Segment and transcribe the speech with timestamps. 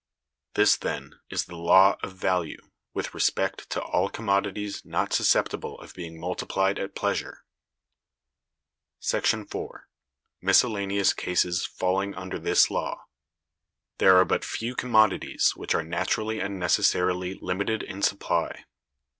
[0.55, 5.79] (210) This, then, is the Law of Value, with respect to all commodities not susceptible
[5.79, 7.45] of being multiplied at pleasure.§
[9.51, 9.87] 4.
[10.41, 13.05] Miscellaneous Cases falling under this Law.
[13.99, 18.65] There are but few commodities which are naturally and necessarily limited in supply.